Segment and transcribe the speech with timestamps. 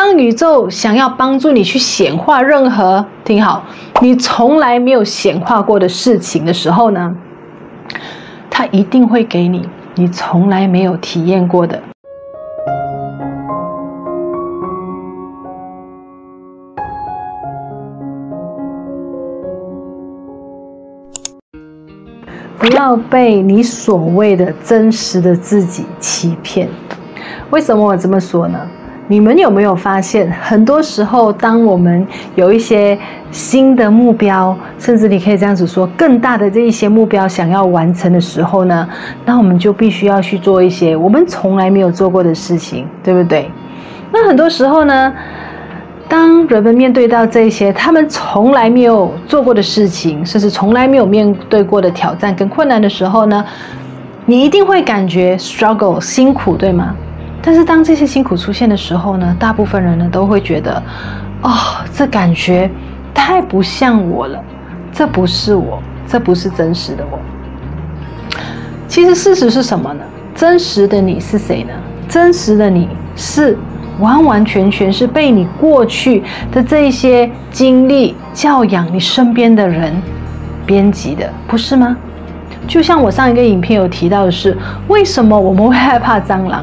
[0.00, 3.64] 当宇宙想要帮助你去显化任何，听好，
[4.00, 7.16] 你从来没有显化过的事情的时候呢，
[8.48, 11.82] 它一定会给你你从来没有体验过的。
[22.56, 26.68] 不要被你所谓的真实的自己欺骗。
[27.50, 28.60] 为什么我这么说呢？
[29.10, 32.96] 你们有没有发现，很多时候，当我们有一些
[33.30, 38.86] 新的目标，甚至你可以这样子说，更大的这一些目标想要完成的时候呢，
[39.24, 43.50] 那我们就必须要去做一些我们从来没有做过的事情，对不对？
[44.12, 45.10] 那很多时候呢，
[46.06, 53.42] 当人们面对到这些他们从来没有做过的事情，甚至从来没有面对过的挑战跟困难的时候呢，
[54.26, 56.94] 你一定会感觉 struggle 辛苦，对吗？
[57.50, 60.82] 但是当这些辛苦出现的时候呢，大部分人呢都会觉得，
[61.40, 61.50] 哦，
[61.94, 62.70] 这感觉
[63.14, 64.38] 太不像我了，
[64.92, 67.18] 这不是我，这不是真实的我。
[68.86, 70.00] 其实事实是什么呢？
[70.34, 71.70] 真实的你是谁呢？
[72.06, 73.56] 真实的你是。
[73.98, 79.90] 完完全全是被你过去的这一些经历、教养你身边的人
[80.66, 81.96] 编辑的，不是吗？
[82.66, 84.54] 就像我上一个影片有提到的是，
[84.86, 86.62] 为什么我们会害怕蟑螂？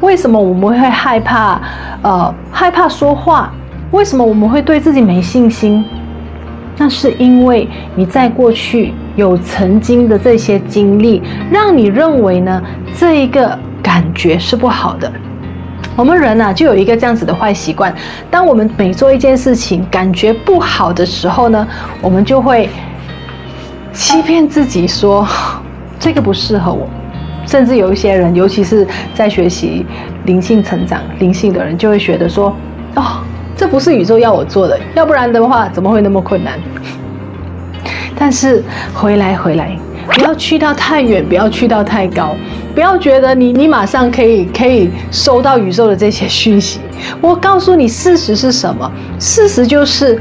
[0.00, 1.60] 为什么我们会害怕？
[2.02, 3.52] 呃，害怕说话？
[3.92, 5.84] 为什么我们会对自己没信心？
[6.76, 12.62] 那是因为你在过去有曾经的这些经历，让你认为呢，
[12.98, 15.10] 这一个感觉是不好的。
[15.94, 17.94] 我们人呢，就有一个这样子的坏习惯，
[18.30, 21.66] 当我们每做一件事情感觉不好的时候呢，
[22.02, 22.68] 我们就会
[23.92, 25.26] 欺骗自己说
[25.98, 26.86] 这个不适合我。
[27.46, 29.86] 甚至有一些人，尤其是在学习
[30.24, 32.54] 灵性成长、灵性的人，就会觉得说：
[32.96, 33.22] 哦，
[33.56, 36.58] 这不是宇宙要我做的，要不然的话怎么会那么困难？
[38.18, 39.76] 但是回来回来。
[40.08, 42.36] 不要去到太远，不要去到太高，
[42.76, 46.78] 不要觉得你你马上可以可以收到宇宙的这些讯息。
[47.20, 48.88] 我告诉你，事实是什么？
[49.18, 50.16] 事实就是，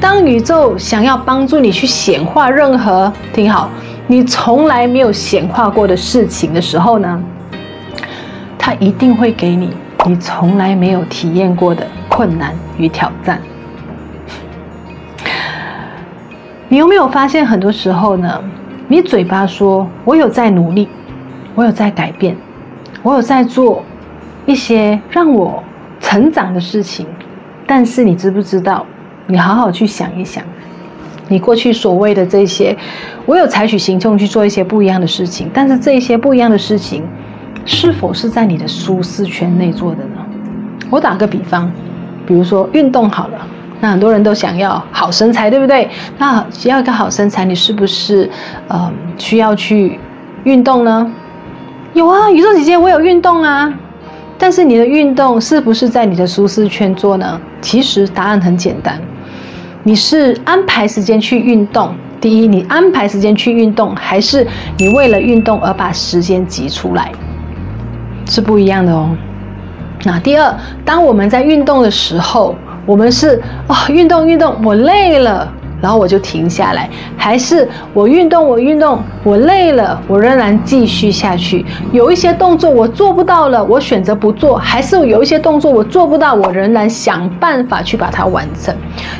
[0.00, 3.70] 当宇宙想要帮助你去显化任何，听好，
[4.10, 7.22] 你从来没有显化过的事情的时候呢，
[8.58, 9.76] 它一定会给你
[10.06, 13.38] 你从来没有体验过的困难与挑战。
[16.70, 18.42] 你有没有发现，很多时候呢？
[18.88, 20.88] 你嘴巴说“我有在努力，
[21.54, 22.34] 我有在改变，
[23.02, 23.84] 我有在做
[24.46, 25.62] 一些让我
[26.00, 27.06] 成长的事情”，
[27.68, 28.86] 但是你知不知道？
[29.26, 30.42] 你好好去想一想，
[31.28, 32.76] 你过去所谓的这些，
[33.26, 37.04] 我有采取行动去做一些不一样的事情，但是这些不一样的事情，
[37.64, 40.24] 是否是在你的舒适圈内做的呢？
[40.90, 41.70] 我打个比方，
[42.26, 43.46] 比如说运动好了。
[43.80, 45.88] 那很多人都想要好身材，对不对？
[46.18, 48.28] 那需要一个好身材，你是不是
[48.66, 50.00] 呃需要去
[50.42, 51.12] 运动呢？
[51.92, 53.72] 有啊，宇宙姐姐，我有运动啊。
[54.36, 57.40] 但是你的运动是不是在你的舒适圈做呢？
[57.60, 59.00] 其实答案很简单，
[59.82, 61.94] 你是安排时间去运动。
[62.20, 64.44] 第一，你安排时间去运动，还是
[64.76, 67.12] 你为了运动而把时间挤出来，
[68.26, 69.16] 是不一样的哦。
[70.04, 70.52] 那第二，
[70.84, 72.56] 当我们在运动的时候，
[72.86, 81.64] 我们是、哦，运动运动，我累了，然后我就停下来；还是我运动我运动，我累了，我仍然继续下去。
[81.92, 88.74] 有一些动作我做不到了，我选择不做；还是有一些动作我做不到，我仍然想办法去把它完成。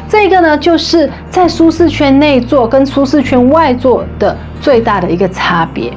[0.08, 5.92] 这个呢，就是在舒适圈内做跟舒适圈外做的最大的一个差别。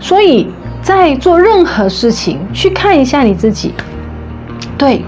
[0.00, 0.48] 所以
[0.82, 3.72] 在做任何事情，去看一下你自己，
[4.76, 5.04] 对。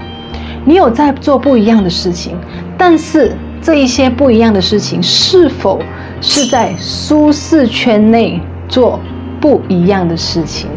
[0.69, 2.37] 你有在做不一样的事情，
[2.77, 3.37] 但是
[3.67, 5.83] 这一些不一样的事情是否
[6.21, 9.01] 是在舒适圈内做
[9.41, 10.69] 不一样的事情？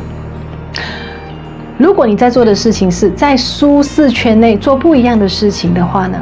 [1.78, 6.18] 如果你在做的事情是在舒适圈内做不一样的事情的话呢，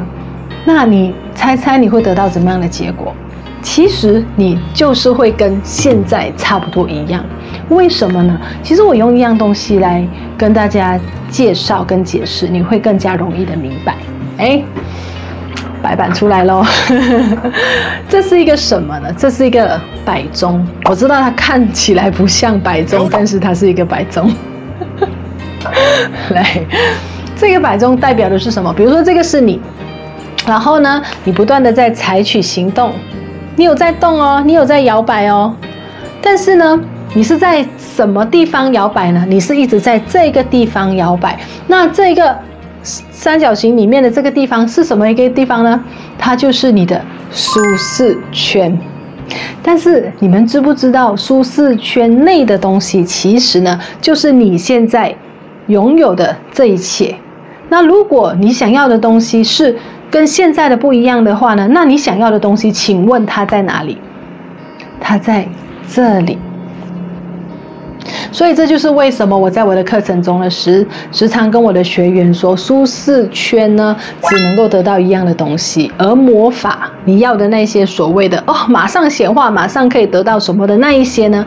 [0.66, 3.14] 那你猜猜你会得到怎么样的结果？
[3.62, 7.24] 其实你就是会跟现在差不多一样。
[7.70, 8.38] 为什么呢？
[8.62, 10.06] 其实我用一样东西来
[10.36, 11.00] 跟大家
[11.30, 13.96] 介绍跟解释，你会更加容易的明白。
[14.36, 14.62] 哎，
[15.88, 16.62] 白板出来喽！
[18.10, 19.10] 这是一个什么呢？
[19.16, 20.62] 这是一个摆钟。
[20.84, 24.30] 我知道它看起来不像摆钟，但是它是一个摆钟。
[26.28, 26.60] 来，
[27.34, 28.70] 这个摆钟代表的是什么？
[28.74, 29.58] 比如说这个是你，
[30.46, 32.92] 然后呢，你不断的在采取行动。
[33.56, 35.56] 你有在动哦，你有在摇摆哦，
[36.20, 36.78] 但是呢，
[37.14, 39.24] 你是在什么地方摇摆呢？
[39.26, 41.40] 你是一直在这个地方摇摆。
[41.66, 42.36] 那这个
[42.82, 45.84] 三角形里面的这个地方是什么一个地方呢？
[46.18, 48.78] 它就是你的舒适圈。
[49.62, 55.14] 但是你们知不知道，舒适圈内的东西其实呢，就是你现在
[55.66, 57.14] 拥有的这一切。
[57.68, 59.76] 那如果你想要的东西是
[60.10, 61.68] 跟现在的不一样的话呢？
[61.70, 63.98] 那你想要的东西，请问它在哪里？
[64.98, 65.46] 它在
[65.86, 66.38] 这里。
[68.30, 81.44] 所以这就是为什么我在我的课程中呢，时时常跟我的学员说，舒适圈呢只能够得到一样的东西，而魔法你要的那些所谓的哦，马上显化，马上可以得到什么的那一些呢？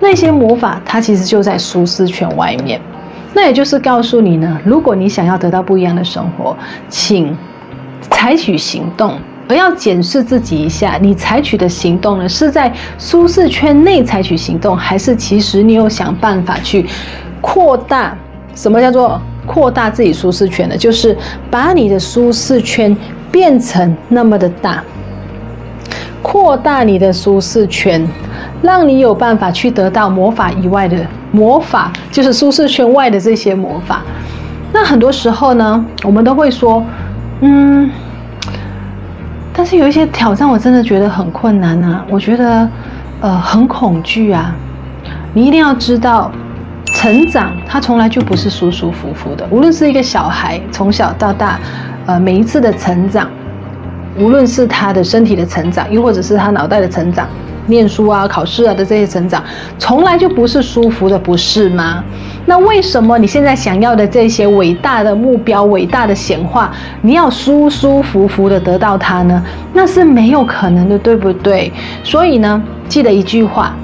[0.00, 2.80] 那些魔法它其实就在舒适圈外面。
[3.34, 6.56] 那也就是告诉你呢，如果你想要得到不一样的生活，
[6.88, 7.36] 请
[8.10, 9.18] 采取行动。
[9.48, 16.86] 而要检视自己一下，你采取的行动呢，是在舒适圈内采取行动，还是其实你有想办法去
[17.40, 18.14] 扩大？
[18.54, 20.76] 什么叫做扩大自己舒适圈呢？
[20.76, 21.16] 就是
[21.50, 22.94] 把你的舒适圈
[23.32, 24.84] 变成那么的大，
[26.20, 28.06] 扩大你的舒适圈，
[28.60, 30.98] 让你有办法去得到魔法以外的
[31.32, 34.02] 魔法，就是舒适圈外的这些魔法。
[34.72, 36.84] 那很多时候呢，我们都会说，
[37.40, 37.90] 嗯。
[39.58, 42.04] 但是有一些挑战，我真的觉得很困难啊！
[42.08, 42.70] 我觉得，
[43.20, 44.54] 呃，很恐惧啊！
[45.34, 46.30] 你一定要知道，
[46.94, 49.44] 成长它从来就不是舒舒服服的。
[49.50, 51.58] 无论是一个小孩从小到大，
[52.06, 53.28] 呃，每一次的成长，
[54.16, 57.26] 无论是他的身体的成长，又或者是他脑袋的成长。
[57.66, 59.42] 念书啊、考试啊的这些成长，
[59.76, 62.04] 从来就不是舒服的，不是吗？
[62.48, 66.72] 那为什么你现在想要的这些伟大的目标、伟大的显化，
[67.02, 69.44] 你要舒舒服服的得到它呢？
[69.74, 71.70] 那是没有可能的，对不对？
[72.02, 73.76] 所以呢，记得一句话：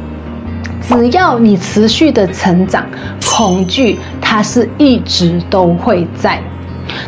[0.80, 2.86] 只要你持续的成长，
[3.36, 6.40] 恐惧它是一直都会在。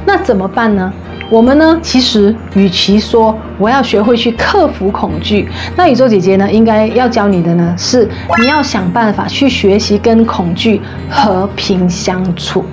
[0.04, 0.92] 那怎么办呢？
[1.28, 8.08] 我们呢，其实与其说我要学会去克服恐惧，那宇宙姐姐呢，应该要教你的呢，是
[8.38, 10.80] 你要想办法去学习跟恐惧
[11.10, 12.64] 和平相处。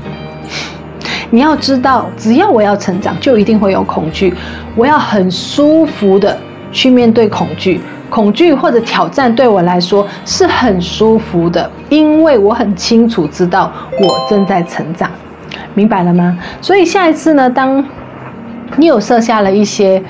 [1.31, 4.31] 你要知道，只要我要成长，就一定会有恐惧。
[4.75, 6.37] 我要很舒服的
[6.71, 15.09] 去面对恐惧，恐惧或者挑战对我来说是很舒服的，因为我很清楚知道我正在成长，
[15.73, 16.37] 明白了吗？
[16.61, 17.83] 所以下一次呢，当
[18.77, 20.01] 你有设下了一些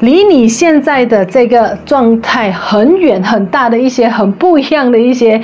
[0.00, 5.40] 离你现在的这个状态很远很大的一些很不一样的一些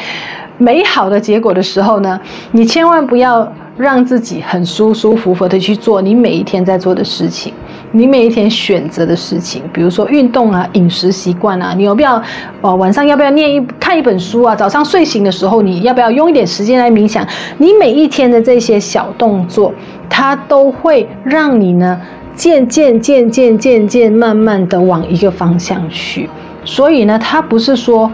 [0.58, 2.20] 美好的结果的时候呢，
[2.52, 7.54] 你千万不要让自己很舒舒服服的去做你每一天在做的事情，
[7.92, 12.22] 你每一天选择的事情，比如说运动啊、饮食习惯啊，你有必要
[12.60, 14.54] 哦，晚上要不要念一看一本书啊？
[14.54, 17.26] 早上睡醒的时候，你要不要用一点时间来冥想？
[17.56, 19.72] 你每一天的这些小动作，
[20.10, 21.98] 它都会让你呢。
[22.34, 26.28] 渐渐渐渐渐渐慢慢的往一个方向去，
[26.64, 28.10] 所以呢，他不是说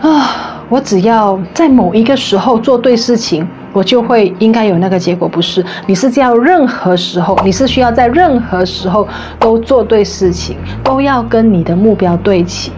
[0.00, 5.64] 啊，我只要在某一个时候做对事情，我就会应该有那个结果，不是？
[5.86, 9.06] 你是要任何时候，你是需要在任何时候
[9.38, 12.72] 都做对事情，都要跟你的目标对齐，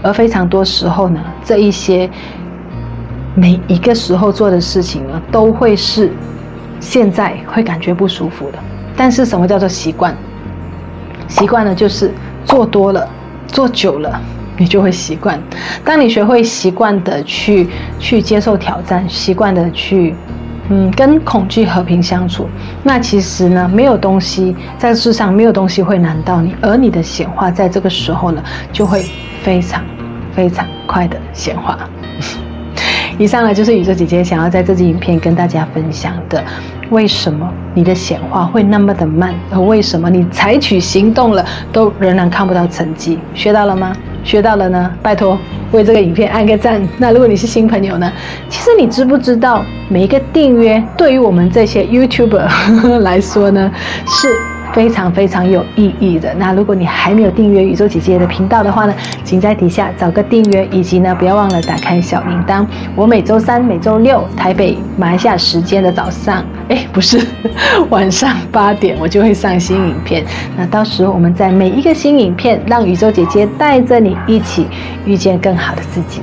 [0.00, 2.08] 而非常多时候呢，这一些
[3.34, 6.10] 每一个时候做的事情呢，都会是
[6.80, 8.58] 现在会感觉不舒服的。
[8.96, 10.14] 但是什么叫做习惯？
[11.28, 12.12] 习惯呢，就是
[12.44, 13.08] 做多了，
[13.46, 14.20] 做久了，
[14.56, 15.40] 你就会习惯。
[15.84, 20.14] 当你学会习惯的去去接受挑战，习惯的去
[20.68, 22.46] 嗯跟恐惧和平相处，
[22.82, 29.04] 那其实呢，没有东西在世上没有东西会难到你，而你的显化在这个时候呢，就会
[29.42, 29.82] 非常
[30.34, 31.78] 非常快的显化。
[33.16, 36.42] 以上呢，就是宇宙姐姐想要在这支影片跟大家分享的。
[36.90, 39.34] 为什么你的显化会那么的慢？
[39.50, 43.18] 而为什么你采取行动了，都仍然看不到成绩？
[43.32, 43.96] 学到了吗？
[44.22, 44.90] 学到了呢？
[45.02, 45.38] 拜托
[45.72, 46.86] 为这个影片按个赞。
[46.98, 48.12] 那如果你是新朋友呢？
[48.48, 53.70] 其实你知不知道，每一个订阅对于我们这些 YouTuber 来说呢，
[54.06, 54.53] 是。
[54.74, 56.34] 非常非常有意义的。
[56.34, 62.66] 那如果你还没有订阅宇宙姐姐的频道的话呢，请在底下找个订阅，以及呢，不要忘了打开小铃铛。
[62.96, 67.24] 我每周三、每周六台北马来西亚时间的早上，哎，不是
[67.88, 70.24] 晚上八点，我就会上新影片。
[70.56, 74.66] 那到时候我们在每一个新影片，让宇宙姐姐带着你一起
[75.06, 76.20] 遇见更好的自己。